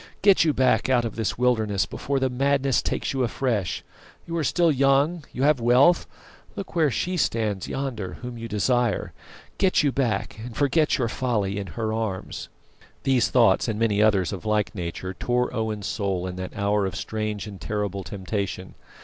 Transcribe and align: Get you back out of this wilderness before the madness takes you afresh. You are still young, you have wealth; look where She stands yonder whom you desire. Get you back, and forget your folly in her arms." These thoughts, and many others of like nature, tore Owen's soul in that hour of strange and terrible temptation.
Get 0.23 0.43
you 0.43 0.51
back 0.51 0.89
out 0.89 1.05
of 1.05 1.15
this 1.15 1.37
wilderness 1.37 1.85
before 1.85 2.19
the 2.19 2.27
madness 2.31 2.81
takes 2.81 3.13
you 3.13 3.21
afresh. 3.21 3.83
You 4.25 4.35
are 4.35 4.43
still 4.43 4.71
young, 4.71 5.23
you 5.31 5.43
have 5.43 5.59
wealth; 5.59 6.07
look 6.55 6.75
where 6.75 6.89
She 6.89 7.17
stands 7.17 7.67
yonder 7.67 8.13
whom 8.23 8.35
you 8.35 8.47
desire. 8.47 9.13
Get 9.59 9.83
you 9.83 9.91
back, 9.91 10.39
and 10.43 10.57
forget 10.57 10.97
your 10.97 11.07
folly 11.07 11.59
in 11.59 11.67
her 11.77 11.93
arms." 11.93 12.49
These 13.03 13.29
thoughts, 13.29 13.67
and 13.67 13.77
many 13.77 14.01
others 14.01 14.33
of 14.33 14.43
like 14.43 14.73
nature, 14.73 15.13
tore 15.13 15.53
Owen's 15.53 15.85
soul 15.85 16.25
in 16.25 16.35
that 16.37 16.57
hour 16.57 16.87
of 16.87 16.95
strange 16.95 17.45
and 17.45 17.61
terrible 17.61 18.03
temptation. 18.03 18.73